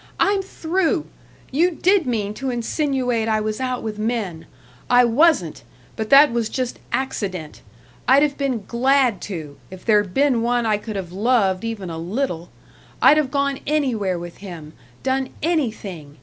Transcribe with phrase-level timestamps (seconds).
[0.19, 1.05] I'm through.
[1.51, 4.47] You did mean to insinuate I was out with men.
[4.89, 5.63] I wasn't
[5.95, 7.61] but that was just accident.
[8.07, 11.99] I'd have been glad to, if there'd been one I could have loved even a
[11.99, 12.49] little.
[12.99, 16.17] I'd have gone anywhere with him done anything!